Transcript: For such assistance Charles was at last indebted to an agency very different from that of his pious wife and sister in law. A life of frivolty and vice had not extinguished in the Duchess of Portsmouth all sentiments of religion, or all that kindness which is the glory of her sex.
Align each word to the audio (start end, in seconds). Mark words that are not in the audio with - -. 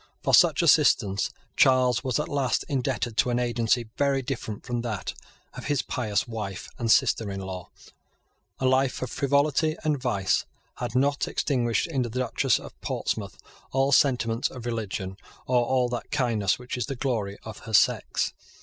For 0.23 0.33
such 0.33 0.63
assistance 0.63 1.29
Charles 1.55 2.03
was 2.03 2.19
at 2.19 2.27
last 2.27 2.65
indebted 2.67 3.17
to 3.17 3.29
an 3.29 3.37
agency 3.37 3.87
very 3.97 4.23
different 4.23 4.65
from 4.65 4.81
that 4.81 5.13
of 5.53 5.65
his 5.65 5.83
pious 5.83 6.27
wife 6.27 6.67
and 6.79 6.91
sister 6.91 7.29
in 7.29 7.39
law. 7.39 7.69
A 8.57 8.65
life 8.65 9.03
of 9.03 9.11
frivolty 9.11 9.77
and 9.83 10.01
vice 10.01 10.43
had 10.77 10.95
not 10.95 11.27
extinguished 11.27 11.85
in 11.85 12.01
the 12.01 12.09
Duchess 12.09 12.57
of 12.57 12.81
Portsmouth 12.81 13.37
all 13.71 13.91
sentiments 13.91 14.49
of 14.49 14.65
religion, 14.65 15.17
or 15.45 15.63
all 15.65 15.87
that 15.89 16.09
kindness 16.09 16.57
which 16.57 16.77
is 16.77 16.87
the 16.87 16.95
glory 16.95 17.37
of 17.43 17.59
her 17.69 17.73
sex. 17.75 18.33